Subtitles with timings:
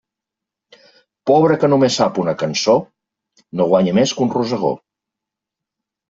[1.31, 2.73] Pobre que només sap una cançó
[3.61, 4.71] no guanya més que un rosegó.